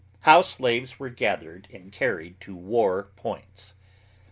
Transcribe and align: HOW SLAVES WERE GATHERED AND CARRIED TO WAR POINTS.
HOW 0.21 0.41
SLAVES 0.41 0.99
WERE 0.99 1.11
GATHERED 1.11 1.67
AND 1.71 1.91
CARRIED 1.91 2.41
TO 2.41 2.55
WAR 2.55 3.03
POINTS. 3.17 3.75